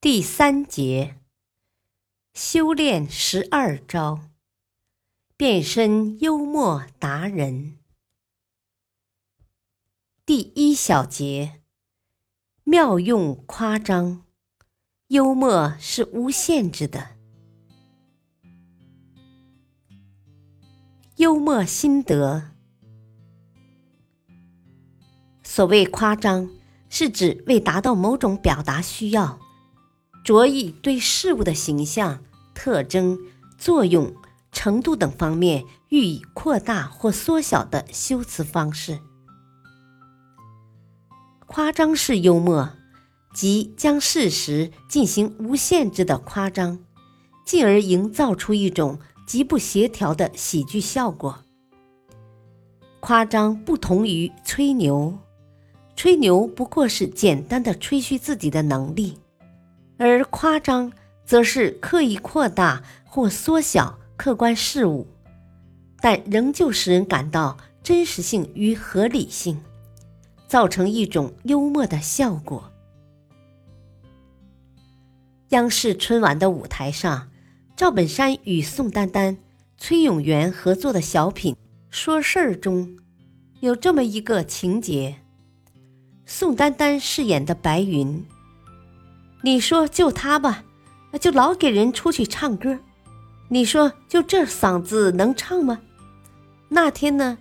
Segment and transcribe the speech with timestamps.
[0.00, 1.16] 第三节：
[2.32, 4.20] 修炼十二招，
[5.36, 7.78] 变身幽默达人。
[10.24, 11.62] 第一小节：
[12.62, 14.22] 妙用夸张，
[15.08, 17.16] 幽默是无限制的。
[21.16, 22.52] 幽默心得。
[25.42, 26.48] 所谓夸张，
[26.88, 29.40] 是指为达到某种表达需要，
[30.24, 32.22] 着意对事物的形象、
[32.54, 33.18] 特征、
[33.56, 34.14] 作用、
[34.52, 38.98] 程度等方面予以扩大或缩小的修辞方式。
[41.46, 42.70] 夸张式幽默，
[43.32, 46.78] 即将事实进行无限制的夸张，
[47.46, 51.38] 进而营造出一种极不协调的喜剧效果。
[53.00, 55.18] 夸张不同于吹牛。
[55.96, 59.18] 吹牛不过是简单的吹嘘自己的能力，
[59.98, 60.92] 而夸张
[61.26, 65.06] 则是刻意扩大或缩小客观事物，
[66.00, 69.60] 但仍旧使人感到真实性与合理性，
[70.46, 72.72] 造成一种幽默的效果。
[75.48, 77.30] 央视春晚的舞台上，
[77.74, 79.38] 赵本山与宋丹丹、
[79.78, 81.54] 崔永元合作的小品
[81.90, 82.98] 《说事儿》中，
[83.60, 85.16] 有这么一个情节。
[86.26, 88.22] 宋丹丹饰演的白云，
[89.42, 90.64] 你说就她吧，
[91.20, 92.78] 就老给人出去唱歌，
[93.48, 95.80] 你说就这嗓子能唱吗？
[96.68, 97.38] 那天呢，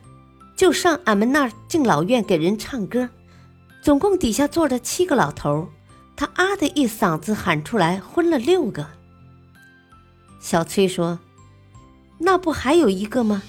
[0.56, 3.10] 就上俺们那敬老院给人唱歌，
[3.82, 5.70] 总共底下坐着七个老头
[6.16, 8.88] 他啊的一嗓子喊出来，昏了六个。
[10.40, 11.20] 小崔说
[12.20, 13.44] ：“那不还有一个吗？”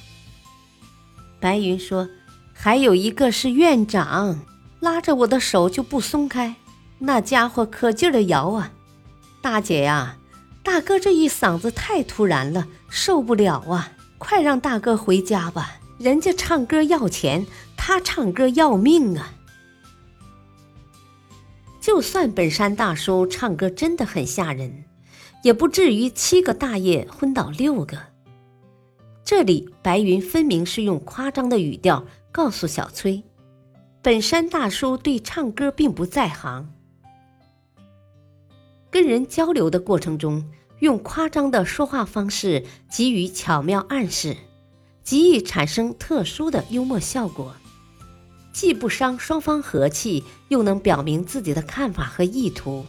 [1.38, 2.08] 白云说
[2.52, 4.40] ：“还有一个是院长。”
[4.80, 6.54] 拉着我的手就不松开，
[6.98, 8.72] 那家伙可劲儿的摇啊！
[9.40, 10.18] 大姐呀，
[10.62, 13.92] 大哥这一嗓子太突然了，受不了啊！
[14.18, 19.34] 快让大哥回家吧，人家唱歌要钱，他唱歌要命啊！
[21.80, 24.84] 就算本山大叔唱歌真的很吓人，
[25.44, 27.96] 也不至于七个大爷昏倒六个。
[29.24, 33.22] 这里白云分明是用夸张的语调告诉小崔。
[34.02, 36.68] 本山大叔对唱歌并不在行，
[38.90, 40.44] 跟人交流的过程中，
[40.80, 44.36] 用夸张的说话方式给予巧妙暗示，
[45.02, 47.54] 极易产生特殊的幽默效果，
[48.52, 52.86] 既不伤双方和气，又能表明自己的看法和意图。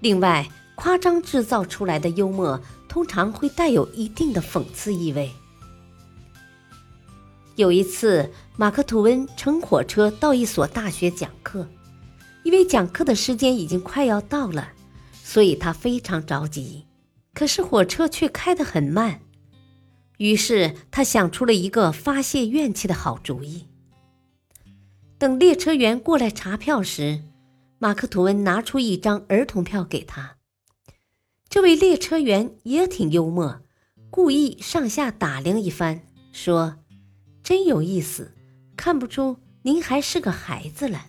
[0.00, 5.32] 另外，夸张制造出来的幽默通常会带有一定的讽刺意味。
[7.56, 11.66] 有一次，马克吐温乘火车到一所大学讲课，
[12.44, 14.72] 因为讲课的时间已经快要到了，
[15.12, 16.86] 所以他非常着急。
[17.34, 19.20] 可是火车却开得很慢，
[20.16, 23.66] 于是他想出了一个发泄怨气的好主意。
[25.18, 27.22] 等列车员过来查票时，
[27.78, 30.36] 马克吐温拿出一张儿童票给他。
[31.48, 33.60] 这位列车员也挺幽默，
[34.10, 36.76] 故意上下打量一番，说。
[37.44, 38.34] 真有意思，
[38.76, 41.07] 看不出您还是个孩子了。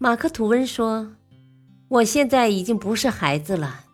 [0.00, 1.16] 马克吐温说
[1.90, 3.86] ：“我现在已经不是孩子了，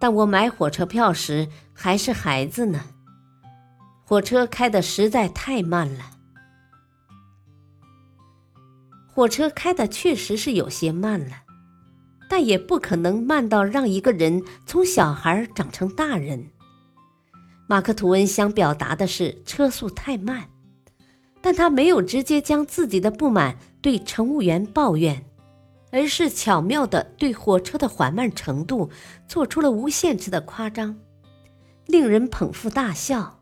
[0.00, 2.80] 但我买火车票时还是孩子呢。
[4.02, 6.04] 火车开的实在太慢了，
[9.06, 11.42] 火车开的确实是有些慢了，
[12.30, 16.48] 但也不可能慢到让一个人从小孩长成大人。”
[17.68, 20.48] 马克吐温想表达的是车速太慢，
[21.42, 25.24] 但他没有直接将自己的不满对乘务员抱怨，
[25.92, 28.90] 而是巧妙地对火车的缓慢程度
[29.28, 30.98] 做出了无限制的夸张，
[31.86, 33.38] 令人捧腹大笑。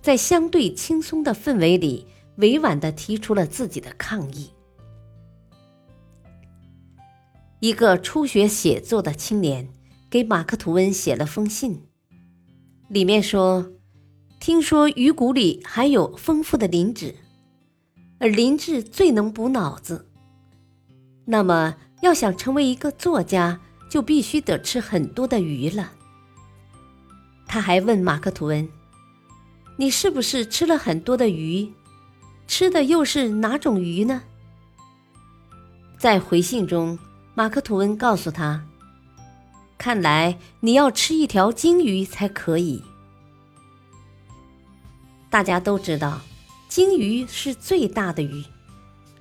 [0.00, 2.06] 在相对轻松的氛围里，
[2.36, 4.50] 委婉地提出了自己的抗议。
[7.58, 9.68] 一个初学写作的青年
[10.08, 11.82] 给马克吐温写了封信。
[12.88, 13.68] 里面说，
[14.38, 17.16] 听说鱼骨里含有丰富的磷脂，
[18.20, 20.11] 而磷脂最能补脑子。
[21.24, 25.92] 那么，要想成为一个作家，就必须得吃很多的鱼了。
[27.46, 28.68] 他还问马克吐温
[29.76, 31.72] ：“你是不是吃了很多的鱼？
[32.46, 34.22] 吃的又是哪种鱼呢？”
[35.96, 36.98] 在回信中，
[37.34, 38.64] 马克吐温告诉他
[39.78, 42.82] ：“看来你要吃一条鲸鱼才可以。”
[45.30, 46.20] 大家都知道，
[46.68, 48.44] 鲸鱼是最大的鱼。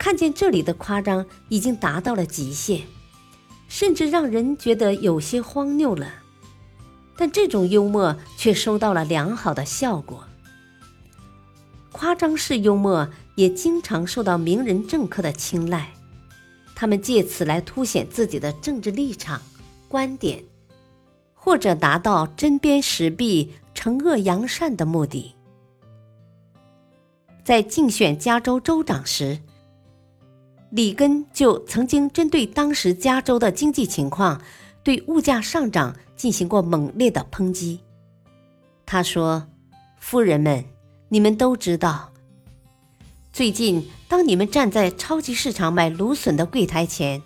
[0.01, 2.87] 看见这里的夸张已经达到了极限，
[3.67, 6.11] 甚至让人觉得有些荒谬了。
[7.15, 10.23] 但这种幽默却收到了良好的效果。
[11.91, 15.93] 夸张式幽默也经常受到名人政客的青睐，
[16.73, 19.39] 他们借此来凸显自己的政治立场、
[19.87, 20.43] 观点，
[21.35, 25.35] 或者达到针砭时弊、惩恶扬善的目的。
[27.45, 29.37] 在竞选加州州长时，
[30.71, 34.41] 里根就曾经针对当时加州的经济情况，
[34.83, 37.81] 对物价上涨进行过猛烈的抨击。
[38.85, 39.47] 他说
[39.99, 40.63] ：“夫人们，
[41.09, 42.13] 你们都知道，
[43.33, 47.21] 最近当你们站在超级市场买芦笋的柜台前，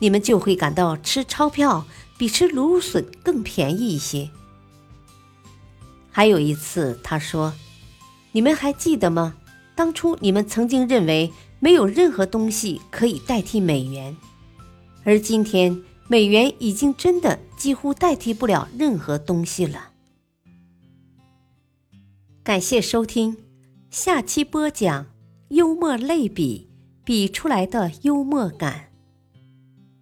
[0.00, 1.86] 你们就会感到吃钞票
[2.18, 4.28] 比吃芦笋更便宜一些。”
[6.10, 7.54] 还有一次，他说
[8.32, 9.36] ：“你们还记得吗？
[9.76, 14.16] 当初你们曾经认为。”没有任何东西可以代替美元，
[15.04, 19.90] 而今天美元已经真的几乎代替不了任何东西了。
[22.42, 23.36] 感谢收听，
[23.90, 25.06] 下期播讲
[25.50, 26.70] 幽默类比
[27.04, 28.90] 比出来的幽默感。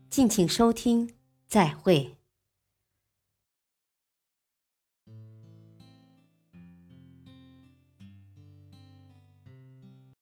[0.09, 1.11] 敬请收听，
[1.49, 2.18] 再会。